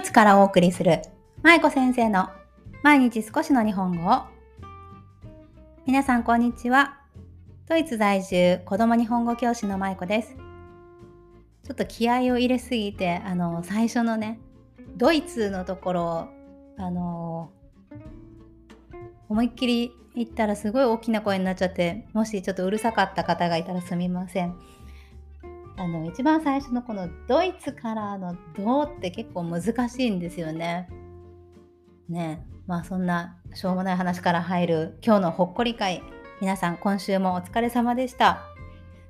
[0.00, 1.02] イツからお送りする、
[1.42, 2.30] まいこ先生の
[2.82, 4.22] 毎日少しの日本語を。
[5.86, 7.00] 皆さん、こんにちは。
[7.68, 10.36] ドイツ在住、子供日本語教師のまいこです。
[11.64, 14.40] ちょっと気合を入れすぎて、あの、最初のね、
[14.96, 16.28] ドイツのところ、
[16.78, 17.50] あの、
[19.28, 24.56] 思いっきり言ったらすごい大きな声になっちゃって、もしちょっとうるさかった方がいたらすみません。
[25.80, 30.90] あの一番最初のこのドイツからの「どう」って結構難しいんですよね。
[32.06, 36.02] ねまあそんなしょうもない話から入る今日のほっこり会
[36.42, 38.42] 皆さん今週もお疲れ様でした。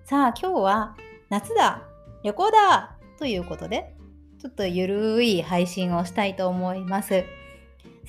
[0.05, 0.97] さあ今日は
[1.29, 1.83] 夏だ
[2.23, 3.97] 旅行だということで
[4.39, 7.25] ちょっとゆるい配信をしたいと思います。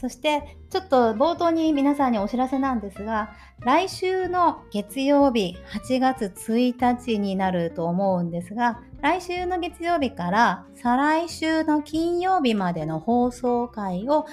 [0.01, 5.55] そしてちょっと冒頭に皆さんにお知らせなんですが来週の月曜日
[5.85, 14.25] 8月1日になると思うんですが来週の月曜日から再来週の金曜日までの放送回を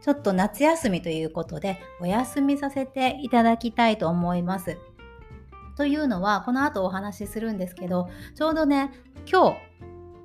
[0.00, 4.78] ちょっと夏休みということでお休みさせていただきたいと思います。
[5.76, 8.92] というのはこの後お話しするんですけどちょうどね
[9.30, 9.56] 今日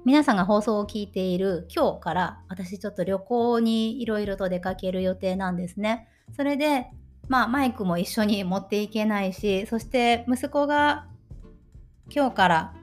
[0.05, 6.07] 皆さんが放送を聞いている今日から私ちょっと旅行にいろいろと出かける予定なんですね。
[6.35, 6.87] それで、
[7.27, 11.07] まあマイクも一緒に持っていけないし、そして息子が
[12.09, 12.73] 今日から、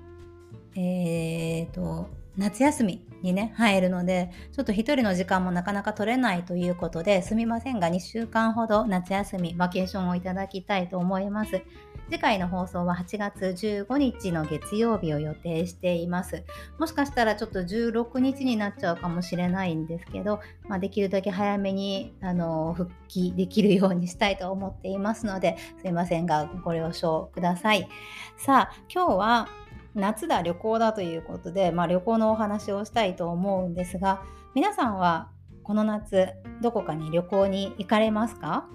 [0.77, 11.63] えっ、ー、と、夏休みにね、入るので、ちょっと一人の時間もなかなか取れないということで、すみませんが、2週間ほど夏休み、バケーションをいただきたいと思います。
[12.09, 16.45] 次回の放送は8月15日の月曜日を予定しています。
[16.79, 27.89] もしかしたらちょっと16日になっちゃうかもしれないんですけど、まあ、できるだけ早めにあの復帰できるようにしたいと思っていますので、すいませんがご了承ください。
[28.37, 29.49] さあ、今日は
[29.95, 34.23] 夏だ旅行だということで、まあ、旅行のお話をしたいと思うんですが
[34.55, 35.31] 皆さんは
[35.63, 36.29] この夏
[36.61, 38.69] どこかに旅行に行かれますか？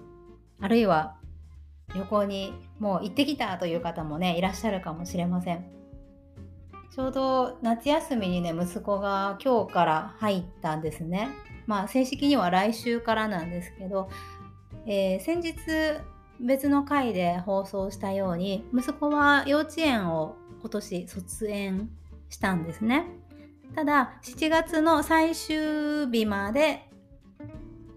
[0.60, 1.16] あるいは
[1.96, 5.66] 旅行にもう行ってきたという方もねいらっしゃるかもしれません。
[6.94, 11.30] ちょうど夏休みにね息子が今日から入ったんですね。
[11.66, 14.10] まあ正式には来週からなんですけど、
[14.86, 15.56] えー、先日
[16.42, 21.90] 別の回で放送したように息子は幼稚園を今年卒園
[22.30, 23.06] したんですね。
[23.74, 26.91] ただ7月の最終日まで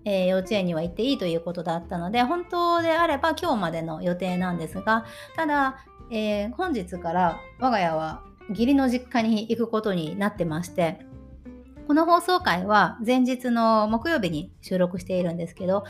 [0.04, 5.04] えー、幼稚園には行っていいということだったので本当であれば今日までの予定なんですが
[5.37, 11.00] ただ、えー、本日から我が家は義理の実家に行くことになってまして
[11.87, 15.84] この放送回は前日の木曜日に収録しているんですけど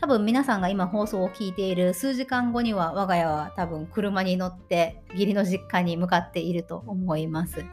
[0.00, 7.64] 多分皆さんが今放送を聞いている数時間後には我が家は多分車に乗って義理の実家に向かっていると思います。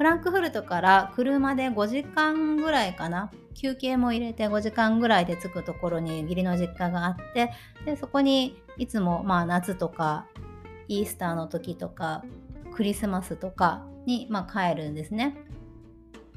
[0.00, 3.30] フランクフルトから車で5時間ぐらいかな。
[3.54, 7.50] 休憩も入れて5時間ぐらいで着くところに義理の実家があって
[7.84, 10.24] でそこにいつもまあ夏とか
[10.88, 12.24] イースターの時とか
[12.72, 15.36] クリスマスとかに、ま、帰るんですね。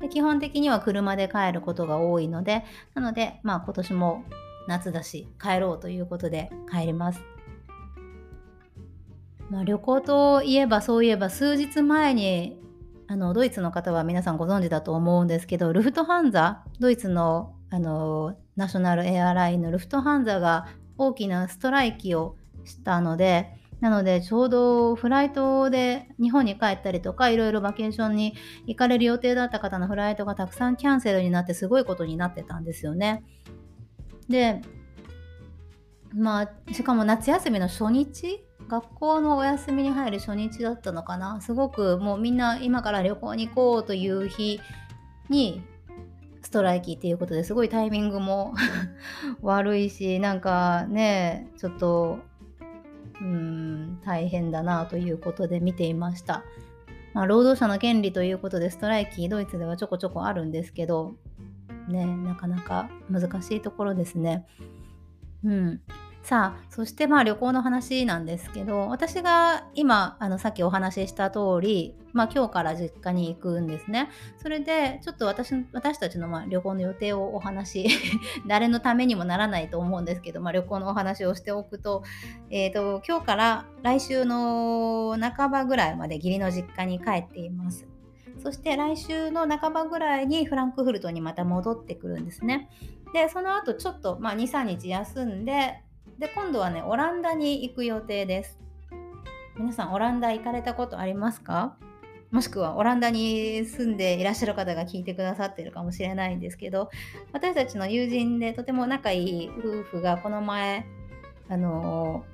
[0.01, 4.25] で基本的には車で帰ることが多いのでなので、まあ、今年も
[4.67, 7.21] 夏だし帰ろうということで帰ります。
[9.49, 12.61] ま、旅行といえばそういえば数日前に
[13.07, 23.49] あのドイツの方は皆さんご存知だと思うんですけどルフトハンザドイツのあのナショナルエアラインのルフトハンザが大きなストライキをしたので
[23.79, 33.25] なのでちょうどフライトで日本に帰ったりとかいろいろバケーションに行かれる予定だった方のフライトがたくさんキャンセルになってすごいことになってたんですよね。
[34.29, 34.61] で
[36.13, 41.41] まあしかも夏休みの初日学校のお休みに入る初日だったのかな？
[41.41, 44.59] すごくもうみんな今から旅行に行こうという日
[45.29, 45.63] に
[46.41, 48.53] ストライキっていうことですごいタイミングも
[49.41, 52.19] 悪いしなんかねちょっと
[53.21, 56.43] うん大変だなということで見ていました。
[57.13, 61.13] まあ、労働者の権利ということでストライキドイツではちょこちょこあるんですけど
[61.87, 64.47] ねなかなか難しいところですね。
[65.43, 65.81] うん、
[66.23, 74.09] さあそしてまあ旅行の話なんですけど私が今あのさっきお話しした通り、まあ、今日から実家に行くんですね
[74.41, 77.87] それでちょっと私私たちのまあ旅行の予定をお話
[78.47, 82.03] 誰のためにもならないと思うんですけど、まあ、旅行のお話をしておくと,、
[82.49, 87.85] えーと、今日から来週の半ばぐらいまで義理の実家に帰っています
[88.41, 92.69] そして来週の半ばぐらいにフランクフルトにまた戻ってくるんですね。
[93.13, 95.81] で、その後ちょっと、まあ、2、3日休んで、
[96.19, 98.59] で、今度はね、オランダに行く予定です。
[99.57, 101.75] 皆さん、オランダ行かれたことありますか？
[102.31, 106.89] もしくはオランダに住んでいらっしゃる方が聞いてくださってるかもしれないんですけど
[107.31, 110.83] 私たちの友人でとても仲いい夫婦がこの前
[111.47, 112.25] あの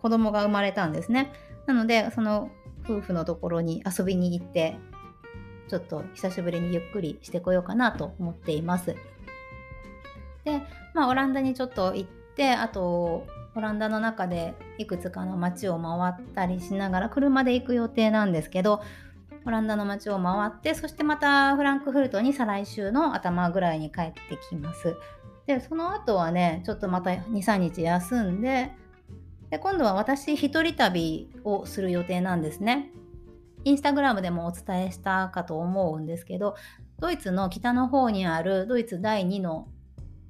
[0.00, 1.32] 子供が生まれたんですね。
[1.66, 2.52] なのでその
[2.84, 4.76] 夫婦のところに遊びに行って
[5.66, 8.94] ちょっと久しぶりにゆっくりしてこようかなと思っています。
[10.44, 10.62] で
[10.94, 12.08] まあオランダにちょっと行っ
[12.38, 13.26] てあと
[13.56, 18.80] オランダの中でいくつかの街を回ったりしながら車で行く予定なんですけど
[19.44, 24.96] オランダの街を回ってそしてまたフランクフルトに再来週の頭ぐらいに帰ってきます。
[25.46, 28.70] でその後はねちょっとまた23日休んで
[29.50, 32.92] で今度は私一人旅をする予定なんですね。
[33.64, 36.54] インスタグラムでもお伝えしたかと思うんですけど
[37.00, 39.66] ドイツの北の方にあるドイツ第2の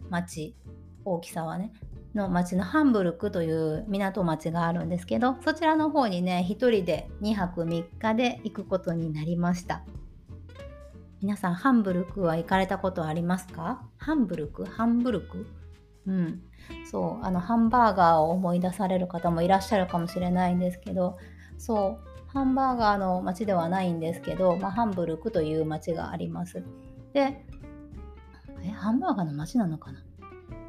[0.09, 0.57] 町
[1.05, 1.73] 大きさはね
[2.15, 9.83] の町のハンブルクという港町があるんですけどそちらの方にね1人で2泊3日で行くことになりました。
[11.21, 13.83] 皆さんハンブルクは行かれたことありますか？
[13.97, 14.65] ハンブルク？
[14.65, 15.47] ハンブルク？
[16.07, 16.43] うん。
[16.91, 21.19] そうあのハンバーガーを思い出される方もいらっしゃるかもしれないんですけど
[21.57, 26.63] そうハンバーガーの街ではないんですけど、まあ、ハンブルクという街があります。
[27.13, 27.45] で
[28.63, 30.05] えハンバーガーの街なのかな？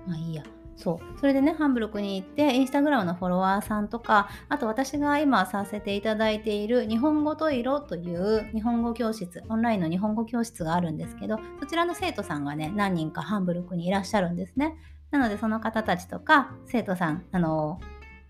[0.08, 0.44] まあいいや。
[0.80, 1.20] そう。
[1.20, 14.78] それでねハンブルクに行ってインスタグラムのフォロワーさんとかあと私が今させていただいている日本語と色という日本語教室オンラインの日本語教室があるんですけどそちらの生徒さんがね何人かハンブルクにいらっしゃるんですね。
[15.12, 17.80] なのでその方たちとか生徒さんあの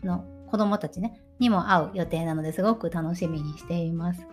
[0.04, 4.26] の子供たちねにも会う予定なのですごく楽しみにしています。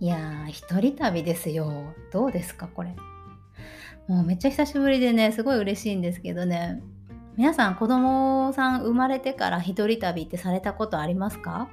[0.00, 1.70] いやー一人旅ですよ。
[2.10, 2.96] どうですかこれ。
[4.08, 6.82] もうめっちゃ久しぶりでねすごい嬉しいんですけどね
[7.36, 11.68] 皆さん子供さん生まれてから一人旅ってされたことありますか？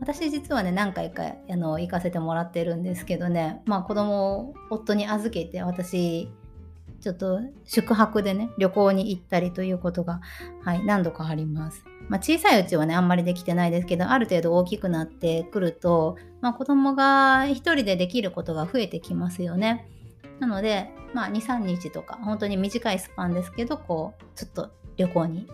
[0.00, 6.28] 私実はね何回かあの行かせてもらってるんですけどねまあ子供を夫に預けて私
[7.00, 10.20] ちょっと宿泊でね旅行に行ったりということが、
[10.62, 11.84] はい、何度かあります。
[12.08, 19.88] まあ、小さいうちはねあんまりできてないですけどある程度大きくなってくると、まあ、子供が一人でできることが増えてきますよね。
[20.40, 25.48] なので、まあ、23日とか本当に短いスパンですけどこうちょっと旅行に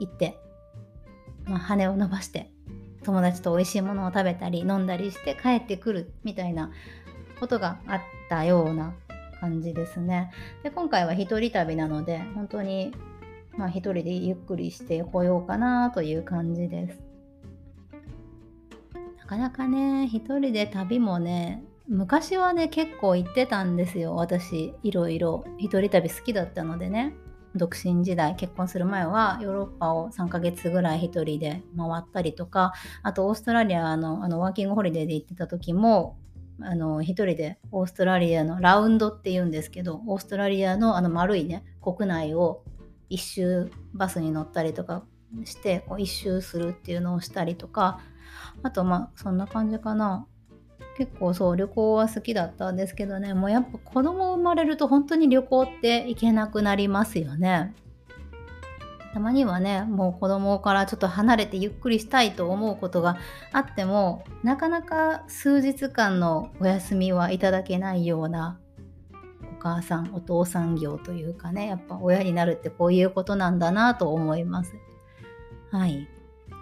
[0.00, 0.38] 行って、
[1.44, 2.50] まあ、羽を伸ばして
[3.04, 6.70] 友達と美味しいものを食べたり飲んだりして帰ってくるみたいな
[7.40, 8.94] ことがあったような
[9.40, 10.30] 感じですね。
[10.62, 12.94] で今回は一人旅なので本当に
[13.56, 17.00] まあ一人でゆっくりしてこようかなという感じです。
[19.18, 24.14] なかなかね一人で旅もね昔はね結構行ってたんですよ。
[24.14, 25.44] 私いろいろ。
[25.58, 27.14] 一人旅好きだったのでね。
[27.54, 36.16] 独身時代結婚する前はヨーロッパを3ヶ月ぐらい1人で回ったりとかあとオーストラリアのあのワーキングホリデーで行ってた時も
[36.60, 42.62] あの1人でオーストラリアのラウンドっていうんですけどオーストラリアのあの丸いね国内を
[43.08, 45.04] 一周バスに乗ったりとか
[45.44, 48.00] してこう一周するっていうのをしたりとか
[48.62, 50.26] あとまあそんな感じかな。
[50.96, 57.74] 結構そう旅行は好きだったんですけどねもうやっぱ子供生まれると本当に旅行って行けなくなりますよね。
[59.12, 63.18] たまにはねもう子供からちょっと離れてゆっくりしたいと思うことが
[63.52, 68.58] あってもなかなか数日間のお休みはいただけないような
[69.58, 74.72] お母さんお父さん業というかねやっぱ親になるってこういうことなんだなと思います。
[75.70, 76.08] はい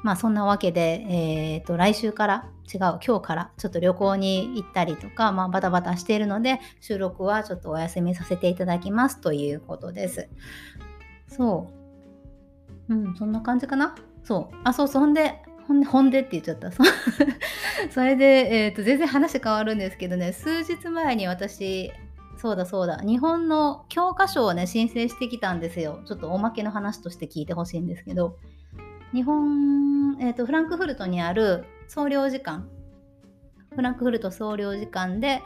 [0.02, 10.28] まあそんなわけで、えーと、来週から違う今日からちょっと旅行に行ったりとか、まあ、バタバタしているので収録はちょっとお休みさせていただきますということです。
[11.28, 11.68] そ
[12.88, 12.94] う。
[12.94, 13.94] うん、そんな感じかな？
[14.24, 14.56] そう。
[14.64, 15.00] あ、そうそう。
[15.00, 16.70] ほんで、ほんで、ほんでって言っちゃった。
[17.90, 21.92] それで、えーと、全然話変わるんですけどね、数日前に私、
[22.36, 26.00] そうだそうだ、日本の教科書をね、申請してきたんですよ。
[26.06, 28.36] ちょっとおまけの話として聞いてほしいんですけど、
[29.12, 32.62] 日本、えーと、フランクフルトにある総領事館
[33.74, 35.42] フランクフルト総領事館で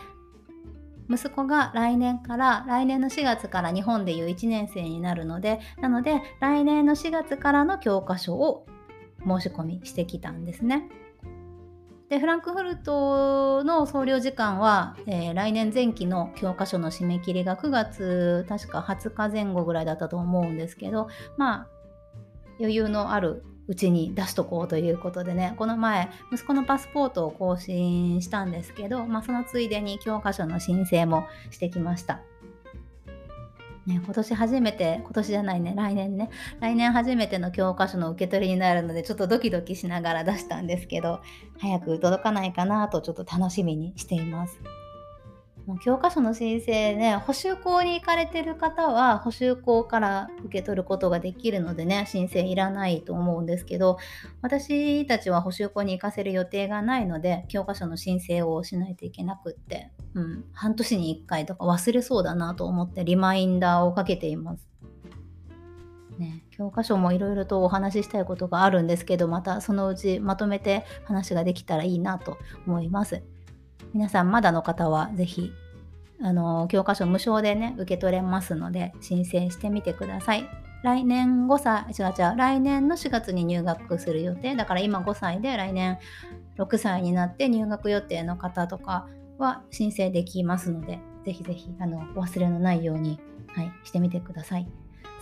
[1.10, 8.66] 息子が来年から来年の4月から日本でいう1年生になるのでなので来年の4月からの教科書を
[9.26, 10.88] 申し込みしてきたんですね。
[12.08, 21.68] でフランクフルトの総領事館は、えー、来年前期の教科書の締め切りが9月確か20日前後ぐらいだったと思うんですけどまあ
[22.60, 32.20] 余裕のあるうちに出しとこうということでねこの前息子のパスポートを更新したんですけど、まあ、そのついでに教科書の申請もしてきました
[33.86, 41.20] ね、今年初めて、今年じゃないね、来年ね、来年初めての教科書の受け取りになるので、ちょっとドキドキしながら出したんですけど、
[41.58, 44.58] 早く届かないかなとちょっと楽しみにしています。
[45.66, 53.96] もう教科書の申請ね、補修校に行かれてる方は、補修校から受け取ることができるのでね、申請いらないと思うんですけど、
[54.42, 64.68] 私たちは補修校に行かせる予定がないので、教科書の申請をしないといけなくって、うん、半年に1回とか忘れそうだなと思ってリマインダーをかけています。
[66.18, 73.24] ね、教科書もいろいろとお話ししたいことがあるんですけどまたそのうちまとめて話ができたらいいなと思います。
[73.94, 75.52] 皆さんまだの方はぜひ
[76.20, 80.48] あの教科書無償でね受け取れますので申請してみてください。
[80.82, 84.54] 来年5歳、違う違う、来年の4月に入学する予定。
[84.54, 85.98] だから今5歳で来年
[86.58, 89.08] 6歳になって入学予定の方とか
[89.38, 94.68] は申請できますので、ぜひぜひあの忘れのないように、はい、してみてください。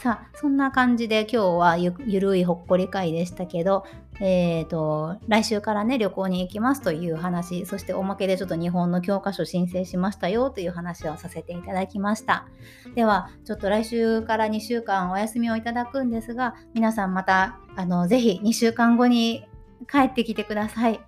[0.02, 3.85] さあ、そんな感じで今日はゆるいほっこり会でしたけど、
[4.18, 12.49] えーと、来週からね旅行に行きますという話そしておまけでちょっと日本の教科書申請しましたよという話をさせていただきました。
[12.97, 19.44] ではちょっと来週から2週間お休みをいただくんですが皆さんまたあのぜひ2週間後に
[19.91, 21.01] 帰ってきてください。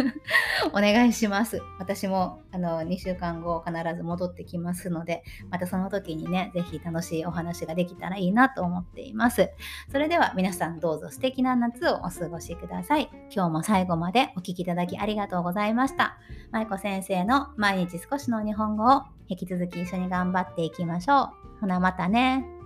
[0.72, 1.62] お願いします。
[1.78, 9.50] 私もあの2週間後必ず戻ってきますので、またその時にね、ぜひ楽しいお話ができたらいいなと思っています。
[9.90, 13.10] それでは皆さんどうぞ素敵な夏をお過ごしください。
[13.30, 16.18] 今日も最後までお聴きいただきありがとうございました。
[16.50, 21.60] 舞子先生の毎日少しの日本語を引き続き一緒に頑張っていきましょう。
[21.60, 22.57] ほなまたね。